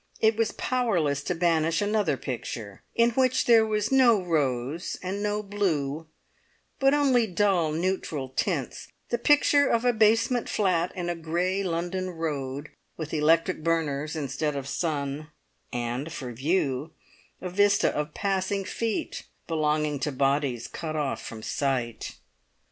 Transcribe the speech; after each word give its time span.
It 0.19 0.35
was 0.35 0.51
powerless 0.53 1.21
to 1.25 1.35
banish 1.35 1.79
another 1.79 2.17
picture, 2.17 2.81
in 2.95 3.11
which 3.11 3.45
there 3.45 3.63
was 3.63 3.91
no 3.91 4.19
rose 4.19 4.97
and 5.03 5.21
no 5.21 5.43
blue, 5.43 6.07
but 6.79 6.95
only 6.95 7.27
dull 7.27 7.71
neutral 7.71 8.29
tints 8.29 8.87
the 9.09 9.19
picture 9.19 9.67
of 9.69 9.85
a 9.85 9.93
basement 9.93 10.49
flat 10.49 10.91
in 10.95 11.07
a 11.07 11.13
grey 11.13 11.61
London 11.61 12.09
road, 12.09 12.69
with 12.97 13.13
electric 13.13 13.61
burners 13.63 14.15
instead 14.15 14.55
of 14.55 14.67
sun, 14.67 15.29
and 15.71 16.11
for 16.11 16.33
view, 16.33 16.93
a 17.39 17.51
vista 17.51 17.91
of 17.95 18.15
passing 18.15 18.65
feet 18.65 19.27
belonging 19.45 19.99
to 19.99 20.11
bodies 20.11 20.67
cut 20.67 20.95
off 20.95 21.23
from 21.23 21.43
sight. 21.43 22.15